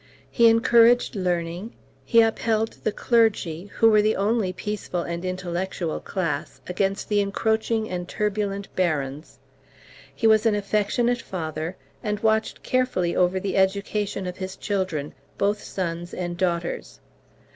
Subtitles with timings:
[0.31, 6.59] He encouraged learning; he upheld the clergy, who were the only peaceful and intellectual class,
[6.65, 9.37] against the encroaching and turbulent barons;
[10.15, 15.61] he was an affectionate father, and watched carefully over the education of his children, both
[15.61, 16.99] sons and daughters.